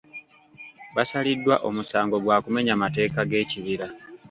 Basaliddwa 0.95 1.55
omusango 1.67 2.15
gwa 2.23 2.37
kumenya 2.43 2.73
mateeka 2.83 3.19
g'ekibira. 3.29 3.87